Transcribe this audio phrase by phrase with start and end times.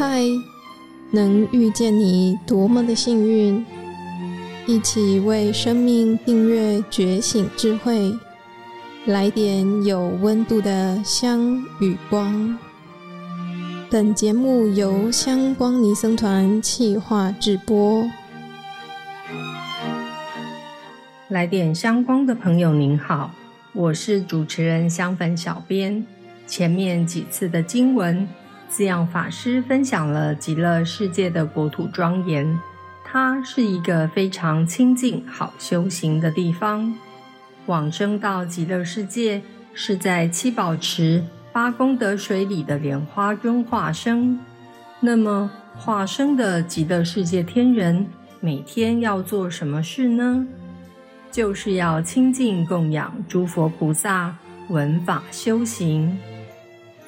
[0.00, 0.24] 嗨，
[1.10, 3.62] 能遇见你多么的幸运！
[4.66, 8.10] 一起为生命订阅觉醒智慧，
[9.04, 12.58] 来点有温度的香与光。
[13.90, 18.08] 本节目由香光尼僧团企划制播。
[21.28, 23.32] 来点香光的朋友，您好，
[23.74, 26.06] 我是主持人香粉小编。
[26.46, 28.26] 前面几次的经文，
[28.70, 32.58] 滋养法师分享了极乐世界的国土庄严，
[33.04, 36.96] 它是一个非常清净、好修行的地方。
[37.66, 39.42] 往生到极乐世界，
[39.74, 41.24] 是在七宝池。
[41.52, 44.38] 八功德水里的莲花中化生，
[45.00, 48.06] 那么化生的极乐世界天人
[48.38, 50.46] 每天要做什么事呢？
[51.32, 54.32] 就是要亲近供养诸佛菩萨，
[54.68, 56.16] 闻法修行。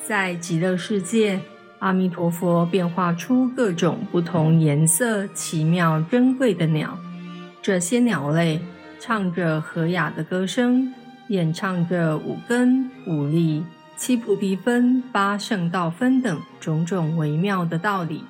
[0.05, 1.39] 在极乐世界，
[1.83, 6.97] 阿弥陀佛变化出各种不同颜色、奇妙珍贵的鸟，
[7.61, 8.61] 这些鸟类
[9.01, 10.95] 唱着和雅的歌声，
[11.27, 13.65] 演唱着五根五力。
[13.97, 18.25] 七菩提分、八圣道分等种种微妙的道理，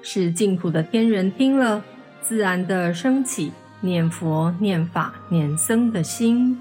[0.00, 1.84] 使净土的天人听了，
[2.22, 6.58] 自然的升起念佛、念法、念僧的心。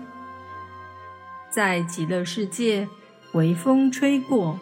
[1.50, 2.88] 在极乐世界，
[3.32, 4.60] 微风吹过，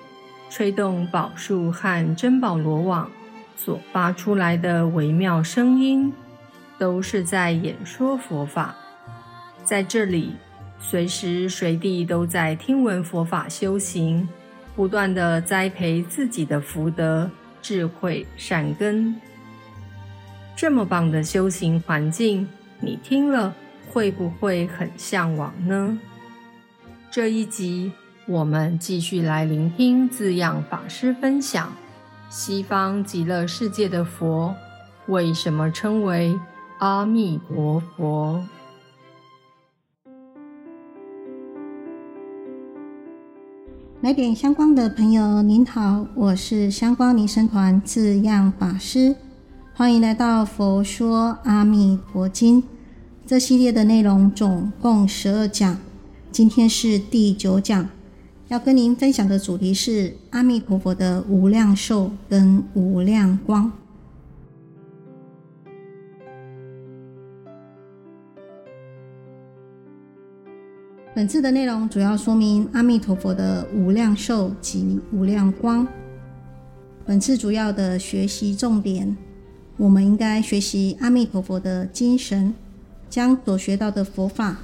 [0.50, 3.10] 吹动宝树和珍宝罗网
[3.56, 6.12] 所发出来的微妙声音，
[6.78, 8.76] 都是在演说佛法。
[9.64, 10.36] 在这里。
[10.82, 14.26] 随时随地都在听闻佛法修行，
[14.78, 17.30] 不断的栽培自己的福德、
[17.62, 19.14] 智慧、善根。
[20.56, 22.48] 这么棒的修行环境，
[22.80, 23.54] 你听了
[23.92, 26.00] 会不会很向往呢？
[27.12, 27.92] 这一集
[28.30, 31.74] 我们继续来聆听字样法师分享：
[32.30, 34.54] 西方极乐世界的佛
[35.08, 36.40] 为什么称为
[36.78, 38.44] 阿弥陀佛？
[44.02, 49.16] 来点香光的朋友，您好，我是香光尼僧团字样法师，
[49.74, 52.62] 欢迎来到《佛说阿弥陀经》
[53.26, 55.76] 这系列的内容，总共十二讲，
[56.32, 57.90] 今天是第九讲，
[58.50, 63.72] 要跟您分享的主题是阿弥陀佛的无量寿跟无量光。
[71.14, 75.88] 本次的内容主要说明阿弥陀佛的无量寿及无量光。
[77.06, 79.16] 本次主要的学习重点，
[79.78, 82.52] 我们应该学习阿弥陀佛的精神，
[83.12, 84.58] 将所学到的佛法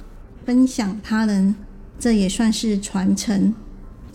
[0.44, 1.54] 分享他人，
[2.00, 3.54] 这也算是传承，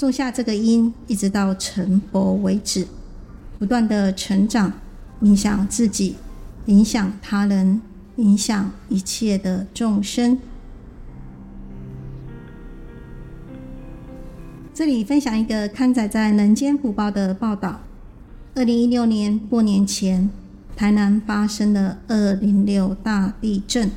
[0.01, 2.87] 种下这个因，一直到成佛为止，
[3.59, 4.73] 不断的成长，
[5.21, 6.15] 影响自己，
[6.65, 7.79] 影响他人，
[8.15, 10.39] 影响一切的众生。
[14.73, 17.81] 这里分享一个刊载在《人间福报》的报道：
[18.55, 20.31] 二零一六年过年前，
[20.75, 23.91] 台南发生了二零六大地震，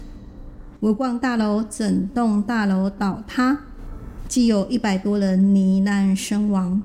[0.81, 3.61] 维冠大楼整栋大楼倒塌，
[4.35, 6.83] 既有一百多人罹难身亡。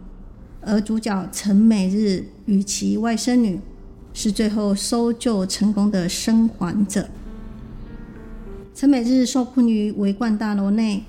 [0.62, 3.60] 而主角陈美日与其外甥女
[4.14, 7.10] 是最后搜救成功的生还者。
[8.76, 11.06] 陈美日受困于维冠大楼内。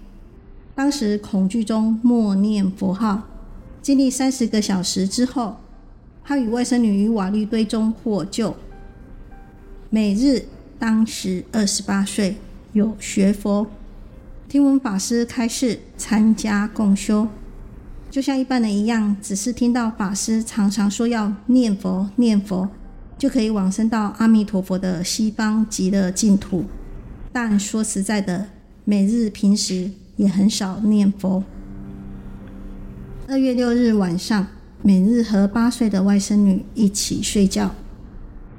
[0.75, 3.29] 当时恐惧中默念佛号，
[3.83, 5.59] 经历三十个小时之后，
[6.25, 8.57] 他与外甥女于瓦砾堆中获救。
[9.91, 10.47] 每日
[10.79, 12.37] 当时二十八岁，
[12.73, 13.67] 有学佛，
[14.51, 17.29] 听闻法师开示，参加共修，
[18.11, 22.69] 就像一般人一样，只是听到法师常常说要念佛念佛，
[23.17, 26.65] 就可以往生到阿弥陀佛的西方极乐净土。
[27.31, 28.49] 但说实在的，
[28.85, 29.93] 每日平时。
[30.17, 31.43] 也很少念佛。
[33.27, 34.49] 二月六日晚上，
[34.83, 37.75] 每日和八岁的外甥女一起睡觉，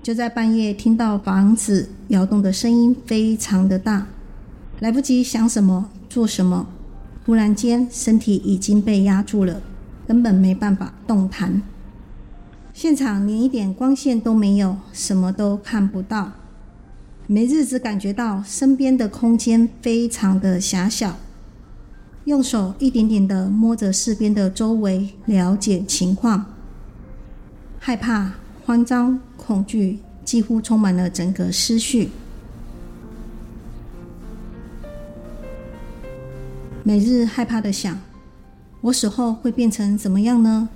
[0.01, 4.07] 就在半夜听到房子摇动的声音非常的大，
[4.81, 6.67] 来不及想什么做什么，
[7.23, 9.61] 突然间身体已经被压住了，
[10.07, 11.61] 根本没办法动弹。
[12.73, 16.31] 现场连一点光线都没有，什么都看不到。
[17.27, 21.17] 每日只感觉到身边的空间非常的狭小。
[22.25, 26.45] 用手一点点的摸着四边的周围，了解情况。
[27.77, 28.31] 害怕、
[28.65, 32.09] 慌张、恐惧，几乎充满了整个思绪。
[36.83, 37.95] 每日害怕的想：
[38.81, 40.69] 我死后会变成怎么样呢？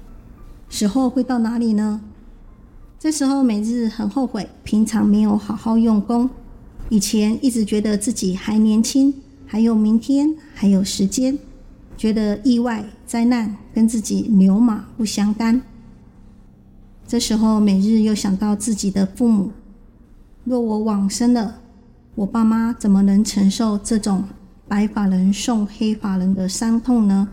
[0.70, 2.02] 死后会到哪里呢？
[3.00, 6.30] 这时候每日很后悔，平常没有好好用功。
[6.90, 9.16] 以前一直觉得自己还年轻，
[9.48, 11.40] 还有明天，还有时间，
[11.98, 15.60] 觉得意外灾难跟自己牛马不相干。
[17.08, 19.52] 这时候每日又想到自己的父母，
[20.44, 21.62] 若我往生了，
[22.14, 24.26] 我爸妈怎么能承受这种
[24.68, 27.30] 白发人送黑发人的伤痛呢？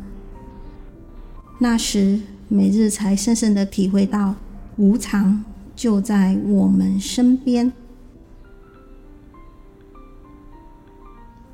[1.58, 4.34] 那时美日才深深的体会到
[4.76, 5.44] 无常
[5.74, 7.72] 就在我们身边。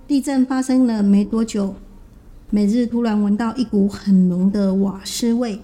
[0.06, 1.74] 地震发生了没多久，
[2.50, 5.60] 美日突然闻到一股很浓的瓦斯味，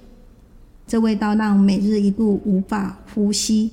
[0.87, 3.73] 这味道让美日一度无法呼吸。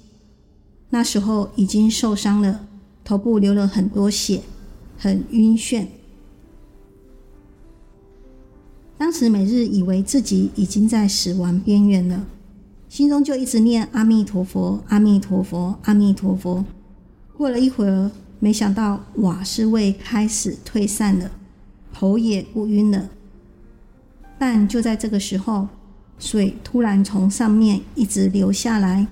[0.89, 2.67] 那时候已经受伤了，
[3.03, 4.41] 头部流了很多血，
[4.97, 5.85] 很晕眩。
[9.11, 12.25] 当时美日以为自己已经在死亡边缘了，
[12.87, 16.63] 心中就一直念阿弥陀佛，阿弥陀佛，阿弥陀佛。
[17.35, 18.09] 过了一会儿。
[18.39, 21.29] 没想到瓦斯味开始退散了，
[21.93, 23.09] 头也不晕了。
[24.39, 25.67] 但就在这个时候，
[26.17, 29.07] 水突然从上面一直流下来，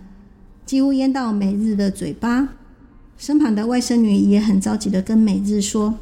[0.66, 2.48] 几乎淹到美日的嘴巴。
[3.18, 6.00] 身旁的外甥女也很着急的跟美日说：“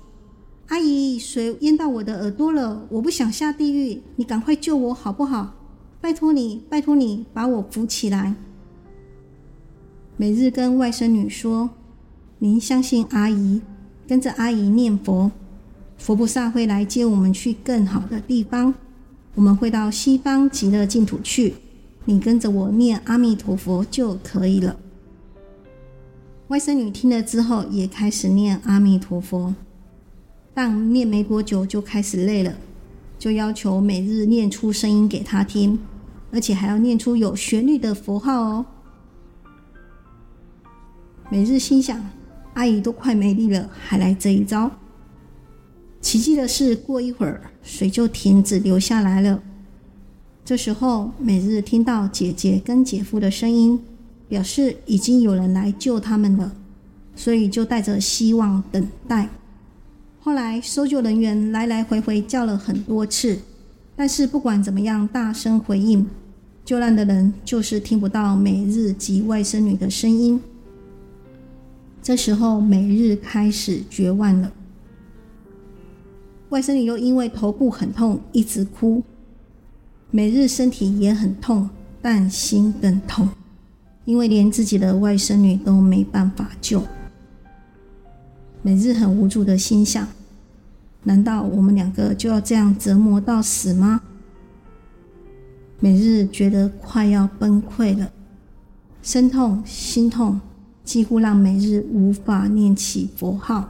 [0.68, 5.56] 阿姨，水淹到我的耳朵了，我不想下地狱，你赶快救我好不好？
[6.02, 8.36] 拜托你，拜托你，把我扶起来。”
[10.18, 11.69] 每日跟外甥女说。
[12.40, 13.62] 您相信阿姨，
[14.08, 15.31] 跟着阿姨念佛，
[15.98, 18.75] 佛菩萨会来接我们去更好的地方。
[19.34, 21.56] 我们会到西方极乐净土去。
[22.06, 24.78] 你跟着我念阿弥陀佛就可以了。
[26.50, 29.56] 外甥女听了之后，也开始念阿弥陀佛，
[30.57, 32.51] 但念没多久就开始累了，
[33.19, 35.77] 就要求每日念出声音给他听，
[36.31, 38.65] 而且还要念出有旋律的佛号哦。
[41.30, 42.04] 每日心想。
[42.56, 44.71] 阿姨都快没力了，还来这一招。
[46.01, 49.44] 奇迹的是，过一会儿水就停止流下来了。
[50.44, 53.80] 这时候，每日听到姐姐跟姐夫的声音，
[54.27, 56.51] 表示已经有人来救他们了，
[57.15, 59.30] 所以就带着希望等待。
[60.28, 63.40] 后来，搜救人员来来回回叫了很多次，
[63.96, 66.06] 但是不管怎么样大声回应，
[66.66, 70.38] 救难的人就是听不到每日及外甥女的声音。
[72.04, 74.52] 这时候，每日开始绝望了。
[76.50, 79.02] 外甥女又因为头部很痛，一直哭。
[80.12, 81.70] 每日身体也很痛，
[82.02, 83.30] 但心更痛，
[84.04, 86.84] 因为连自己的外甥女都没办法救。
[88.64, 90.06] 每日很无助的心想：
[91.07, 94.01] 难道我们两个就要这样折磨到死吗？
[95.80, 98.12] 每日觉得快要崩溃了，
[99.01, 100.42] 身痛心痛。
[100.83, 103.69] 几乎让每日无法念起佛号。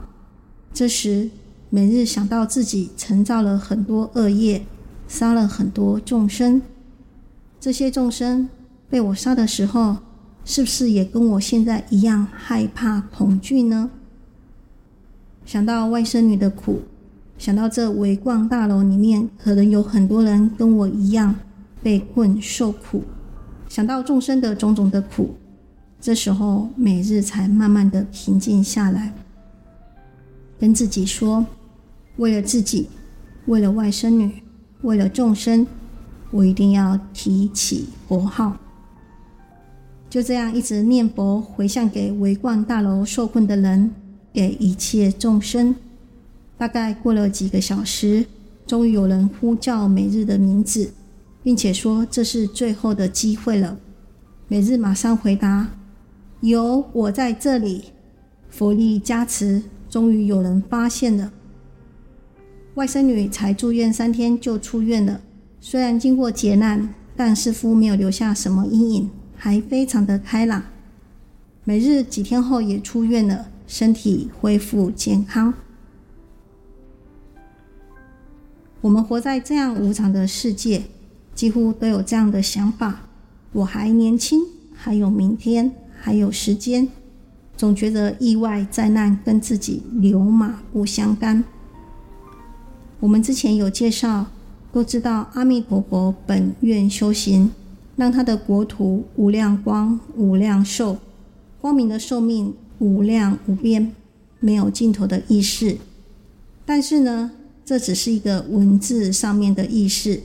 [0.72, 1.28] 这时，
[1.68, 4.64] 每日想到自己承造了很多恶业，
[5.08, 6.62] 杀了很多众生。
[7.58, 8.48] 这些众生
[8.88, 9.96] 被我杀的时候，
[10.44, 13.90] 是不是也跟我现在一样害怕恐惧呢？
[15.44, 16.82] 想到外甥女的苦，
[17.38, 21.34] 想到这围观大楼里面可能有很多人跟我一样
[21.82, 23.04] 被困受苦，
[23.68, 25.36] 想到众生的种种的苦。
[26.00, 29.12] 这时候，每日才慢慢的平静下来，
[30.58, 31.46] 跟自己说：
[32.16, 32.88] 为了自己，
[33.46, 34.42] 为了外甥女，
[34.82, 35.64] 为了众生，
[36.32, 38.56] 我一定要提起佛号。
[40.10, 43.92] 就这样一直念佛，回向给围观大楼受困的人，
[44.32, 45.74] 给一切众生。
[46.58, 48.26] 大概过了几个小时，
[48.66, 50.92] 终于有人呼叫每日的名字，
[51.42, 53.78] 并且说这是最后的机会了。
[54.48, 55.68] 每日马上回答。
[56.40, 57.86] 有我在这里，
[58.48, 61.32] 佛力加持，终于有人发现了。
[62.74, 65.20] 外甥女才住院三天就出院了，
[65.60, 70.62] 虽然经过劫难，但似乎没有留下什么阴影，还非常的开朗。
[71.64, 75.52] 每日几天后也出院了，身体恢复健康。
[78.80, 80.82] 我们活在这样无常的世界，
[81.34, 83.00] 几乎都有这样的想法：
[83.52, 84.40] 我还年轻，
[84.74, 85.72] 还有明天。
[86.00, 86.88] 还有时间，
[87.56, 91.42] 总觉得意外灾难跟自己牛马不相干。
[93.00, 94.26] 我们之前有介绍，
[94.72, 97.50] 都知道阿弥陀佛本愿修行，
[97.96, 100.98] 让他的国土无量光、无量寿，
[101.60, 103.92] 光明的寿命无量无边，
[104.38, 105.78] 没有尽头的意识。
[106.64, 107.32] 但是呢，
[107.68, 110.22] 这只是一个文字上面的意识，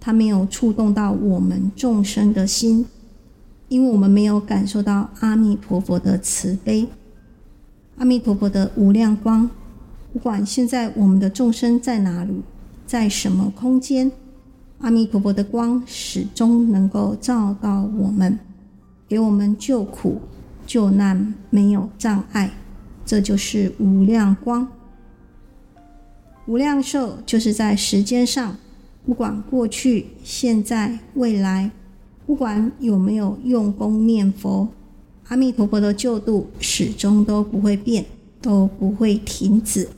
[0.00, 2.84] 它没有触动到我们众生的心。
[3.68, 6.88] 因为我们没有感受到阿弥陀佛的慈悲，
[7.98, 9.48] 阿弥陀佛的无量光。
[10.12, 12.42] 不管现在我们的众生在哪里，
[12.88, 14.10] 在什么空间，
[14.80, 18.36] 阿弥陀佛的光始终能够照到我们，
[19.06, 20.20] 给我们救苦
[20.66, 22.50] 救难，没有障碍。
[23.06, 24.66] 这就是无量光。
[26.50, 28.56] 无量寿就是在时间上，
[29.06, 31.70] 不管过去、现在、未来，
[32.26, 34.68] 不管有没有用功念佛，
[35.28, 38.04] 阿弥陀佛的救度始终都不会变，
[38.42, 39.90] 都不会停止。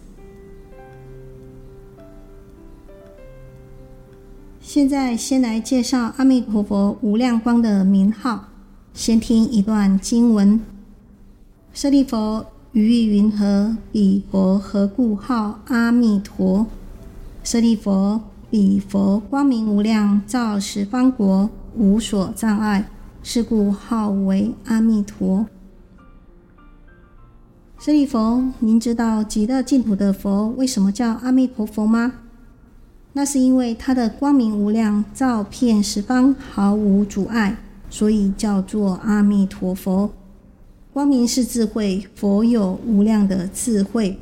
[4.61, 8.51] 现在先来介绍阿弥陀佛无量光的名号，
[8.93, 10.61] 先听一段经文：
[11.73, 12.45] 舍利佛。
[12.73, 13.77] 于意云何？
[13.93, 16.67] 彼佛何故号阿弥陀？
[17.45, 22.89] 舍利佛，彼佛光明无量，照十方国，无所障碍，
[23.23, 25.45] 是故号为阿弥陀。
[27.79, 32.15] 舍利佛，您知道极乐净土的佛为什么叫阿弥陀佛吗？
[33.13, 37.59] 那是因为他的光明无量，照遍十方，毫无阻碍，
[37.91, 40.11] 所以叫做阿弥陀佛。
[40.93, 44.19] 光明是智慧，佛有无量的智慧，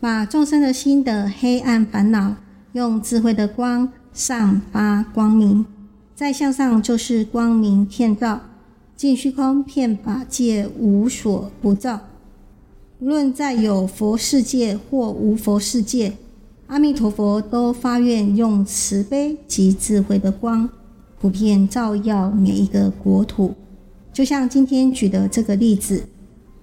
[0.00, 2.34] 把众生的心的黑暗烦恼，
[2.72, 5.64] 用智慧的光散发光明，
[6.12, 8.40] 再向上就是光明遍照，
[8.96, 12.00] 尽虚空遍法界无所不照。
[12.98, 16.14] 无论在有佛世界或无佛世界，
[16.66, 20.68] 阿弥陀佛都发愿用慈悲及智慧的光，
[21.20, 23.54] 普遍照耀每一个国土。
[24.16, 26.04] 就像今天举的这个例子，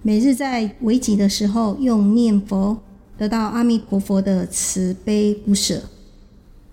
[0.02, 2.76] 每日在危急的时候用念佛，
[3.16, 5.76] 得到阿弥陀佛的慈悲不舍；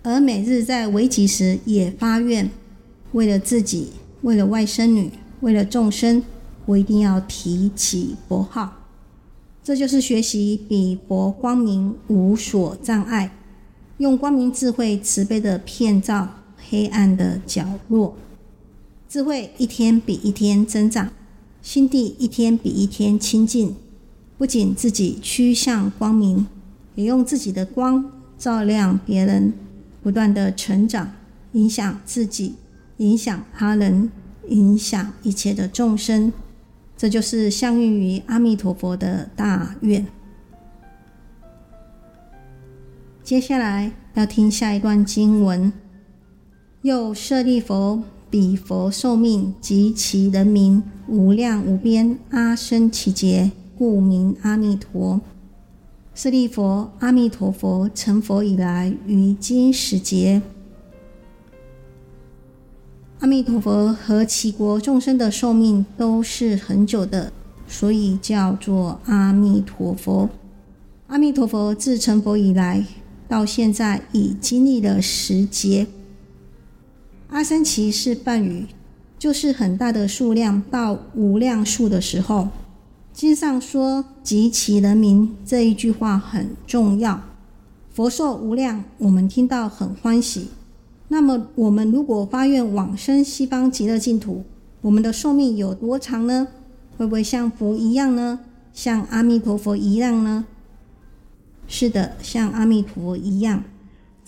[0.01, 2.49] 而每日在危急时也发愿，
[3.11, 3.89] 为了自己，
[4.23, 5.11] 为了外甥女，
[5.41, 6.23] 为了众生，
[6.65, 8.87] 我一定要提起佛号。
[9.63, 13.31] 这就是学习比佛光明无所障碍，
[13.99, 18.15] 用光明智慧慈悲的片照黑暗的角落。
[19.11, 21.11] 智慧一天比一天增长，
[21.61, 23.75] 心地一天比一天清净。
[24.37, 26.47] 不仅自己趋向光明，
[26.95, 29.51] 也用自己的光照亮别人，
[30.01, 31.11] 不断的成长，
[31.51, 32.55] 影响自己，
[32.99, 34.09] 影响他人，
[34.47, 36.31] 影响一切的众生。
[36.95, 40.07] 这就是相应于阿弥陀佛的大愿。
[43.21, 45.73] 接下来要听下一段经文，
[46.83, 48.01] 又舍利佛。
[48.31, 55.19] 彼佛寿命及其人民无量无边，阿僧祇劫，故名阿弥陀。
[56.15, 60.41] 舍利佛，阿弥陀佛成佛以来，于今时节，
[63.19, 67.33] 阿弥陀佛和其国众生的寿命都是很久的，
[67.67, 70.29] 所以叫做阿弥陀佛。
[71.07, 72.85] 阿弥陀佛自成佛以来，
[73.27, 75.85] 到现在已经历了十劫。
[77.31, 78.67] 阿僧祇是梵语，
[79.17, 82.49] 就是很大的数量到无量数的时候。
[83.13, 87.21] 经上说“及其人民”这一句话很重要。
[87.89, 90.49] 佛寿无量，我们听到很欢喜。
[91.07, 94.43] 那么，我们如果发愿往生西方极乐净土，
[94.81, 96.49] 我们的寿命有多长呢？
[96.97, 98.41] 会不会像佛一样呢？
[98.73, 100.45] 像阿弥陀佛一样呢？
[101.65, 103.63] 是的，像阿弥陀佛一样。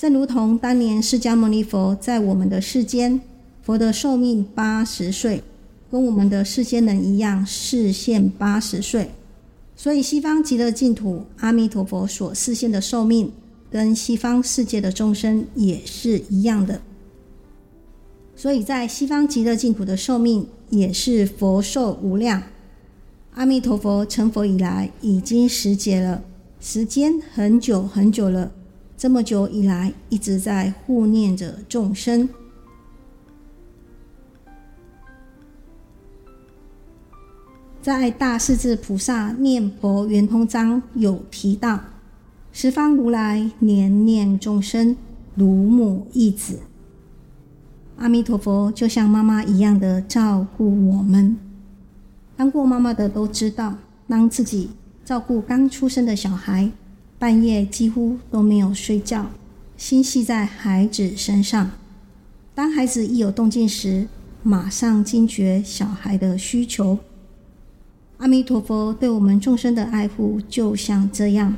[0.03, 3.21] 正如同当年释迦牟尼佛在我们的世间，
[3.61, 5.41] 佛的寿命八十岁，
[5.89, 9.11] 跟我们的世间人一样，视现八十岁。
[9.77, 13.31] 所以西方极乐净土阿弥陀佛所视现的寿命，
[13.71, 16.81] 跟西方世界的众生也是一样的。
[18.35, 22.43] 所以在西方极乐净土的寿命也是佛寿无量。
[23.35, 26.25] 阿弥陀佛成佛以来已经十劫了，
[26.59, 28.51] 时间很久很久了。
[29.03, 32.29] 这么久以来，一直在护念着众生。
[37.81, 41.81] 在《大势至菩萨念佛圆通章》有提到
[42.53, 44.95] ：“十方如来念念众生，
[45.35, 46.59] 如母忆子。”
[47.99, 51.37] 阿弥陀佛就像妈妈一样的照顾我们。
[52.37, 53.75] 当过妈妈的都知道，
[54.07, 54.69] 当自己
[55.03, 56.71] 照顾刚出生的小孩。
[57.23, 59.27] 半夜几乎都没有睡觉，
[59.77, 61.71] 心系在孩子身上。
[62.53, 64.09] 当孩子一有动静时，
[64.43, 66.99] 马上惊觉小孩的需求。
[68.17, 71.55] 阿弥陀佛对我们众生的爱护就像这样，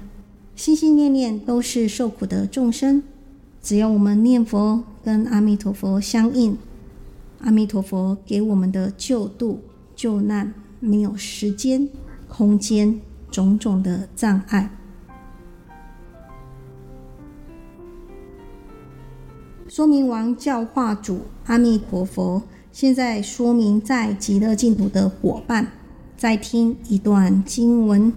[0.56, 3.02] 心心念念都是受苦的众生。
[3.60, 6.56] 只要我们念佛跟阿弥陀佛相应，
[7.40, 9.62] 阿弥陀佛给我们的救度
[9.96, 11.90] 救难，没有时间、
[12.28, 14.70] 空间种种的障碍。
[19.68, 25.72] 说明王教化主阿弥陀佛，现在说明在极乐净土的伙伴，
[26.16, 28.14] 再听一段经文：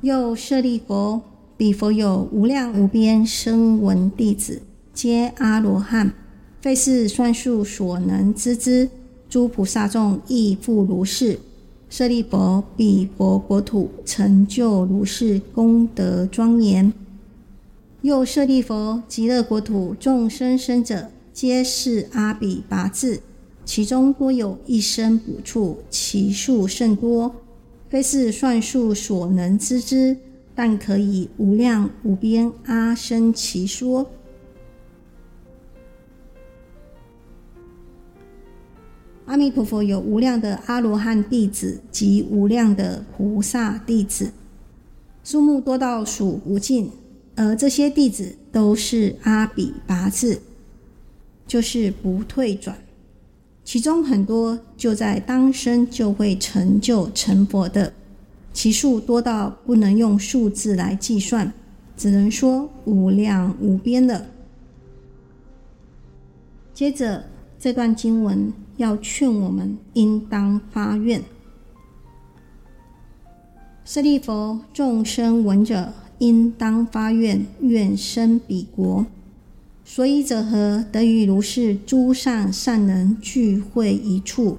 [0.00, 1.20] 又舍利佛，
[1.58, 4.62] 彼佛有无量无边声闻弟子，
[4.94, 6.14] 皆阿罗汉。
[6.62, 8.88] 非是算数所能知之，
[9.28, 11.38] 诸菩萨众亦复如是。
[11.90, 16.90] 舍利弗，彼佛国土成就如是功德庄严。
[18.02, 23.20] 又舍利弗，极乐国土众生生者，皆是阿比拔智，
[23.64, 27.32] 其中多有一生补处，其数甚多，
[27.88, 30.16] 非是算数所能知之，
[30.52, 34.10] 但可以无量无边阿生其说。
[39.26, 44.32] 阿弥陀佛有无量的阿罗汉弟子及无量的菩萨弟子，
[45.22, 46.90] 数目多到数不尽。
[47.36, 50.40] 而这些弟子都是阿比拔智，
[51.46, 52.76] 就是不退转。
[53.64, 57.92] 其中很多就在当生就会成就成佛的，
[58.52, 61.52] 其数多到不能用数字来计算，
[61.96, 64.26] 只能说无量无边了。
[66.74, 67.24] 接着
[67.58, 68.52] 这段经文。
[68.78, 71.22] 要劝我们应当发愿，
[73.84, 79.04] 舍利弗，众生闻者应当发愿，愿生彼国。
[79.84, 80.84] 所以者何？
[80.92, 84.58] 得与如是诸善善人聚会一处。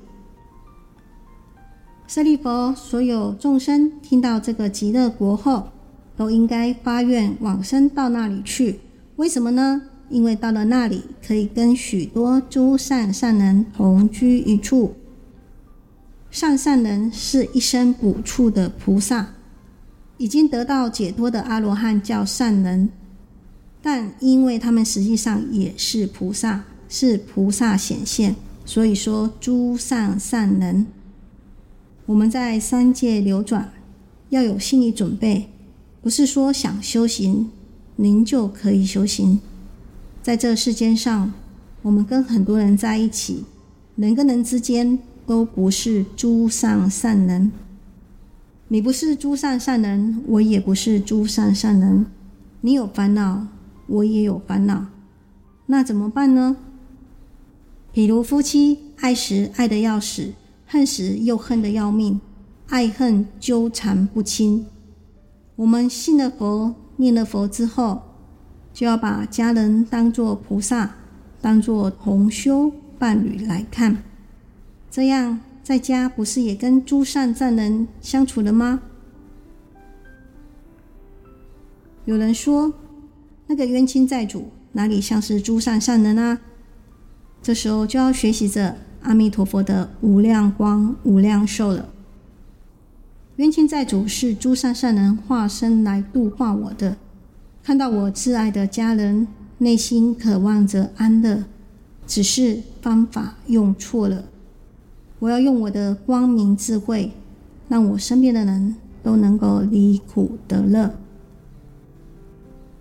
[2.05, 5.69] 舍利弗，所有众生听到这个极乐国后，
[6.17, 8.81] 都应该发愿往生到那里去。
[9.15, 9.83] 为什么呢？
[10.09, 14.95] 因为到了那里，可以跟许多诸善善人同居一处。
[16.29, 19.33] 善善人是一生补处的菩萨，
[20.17, 22.89] 已经得到解脱的阿罗汉叫善人，
[23.81, 30.85] 但因为他们实际上也是菩萨，是菩萨显现，所以说诸善善人。
[32.05, 33.71] 我们在三界流转，
[34.29, 35.49] 要有心理准备，
[36.01, 37.49] 不是说想修行，
[37.95, 39.39] 您就可以修行。
[40.21, 41.33] 在这世间上，
[41.81, 43.45] 我们跟很多人在一起，
[43.95, 47.51] 人跟人之间都不是诸善善人。
[48.73, 52.07] 你不是诸善善人，我也不是诸善善人。
[52.61, 53.45] 你有烦恼，
[53.85, 54.87] 我也有烦恼，
[55.67, 56.57] 那怎么办呢？
[57.91, 60.33] 比如夫妻爱时爱得要死，
[60.65, 62.19] 恨时又恨得要命，
[62.69, 64.65] 爱恨纠缠不清。
[65.55, 68.01] 我们信了佛，念了佛之后。
[68.73, 70.95] 就要把家人当作菩萨，
[71.39, 74.01] 当作同修伴侣来看，
[74.89, 78.81] 这样在家不是也跟诸善善人相处了吗？
[82.03, 82.73] 有人说，
[83.47, 86.41] 那个冤亲债主哪里像是诸善善人啊？
[87.41, 91.89] 这时候就要学习着阿弥陀佛的无量光、无量寿了。
[93.37, 96.97] 冤亲债主是诸善善人化身来度化我的。
[97.63, 99.25] 看到我挚爱的家人，
[99.59, 101.45] 内心渴望着安乐，
[102.05, 104.25] 只是方法用错了。
[105.23, 107.09] 我要用我的光明智慧，
[107.69, 110.93] 让我身边的人都能够离苦得乐。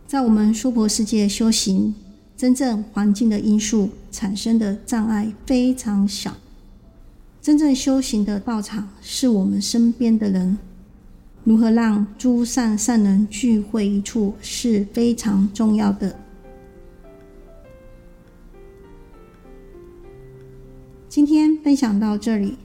[0.08, 1.94] 在我们娑婆世界修行，
[2.36, 6.34] 真正环境的因素产生的障碍非常小。
[7.40, 10.58] 真正修行的道场是我们身边的人。
[11.44, 16.16] 如何让诸善善人聚会一处是非常重要的。
[21.14, 22.56] 今天分享到这里，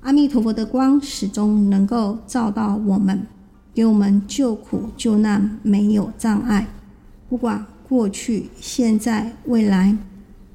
[0.00, 3.28] 阿弥陀佛的光始终能够照到我们，
[3.72, 6.66] 给我们救苦救难，没有障碍。
[7.28, 9.96] 不管过去、现在、未来，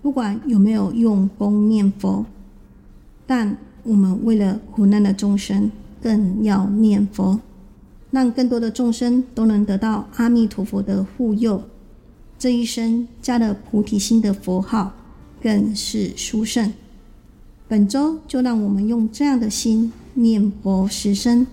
[0.01, 2.25] 不管有没有用功念佛，
[3.25, 7.39] 但我们为了苦难的众生，更要念佛。
[8.11, 11.63] 让更多的众生都能得到阿弥陀佛的护佑，
[12.37, 14.91] 这一生加了菩提心的佛号，
[15.41, 16.73] 更是殊胜。
[17.69, 21.45] 本周就让我们用这样的心念佛十声，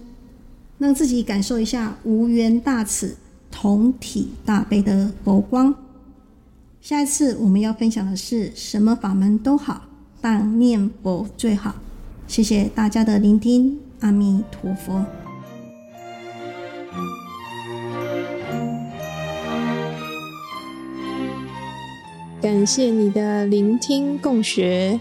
[0.79, 3.17] 让自己感受一下无缘大慈、
[3.51, 5.75] 同体大悲的佛光。
[6.81, 9.83] 下一次我们要分享的是什么法门都好，
[10.21, 11.75] 但念佛最好。
[12.29, 15.05] 谢谢大家的聆听，阿弥陀佛。
[22.41, 25.01] 感谢你的聆听共学，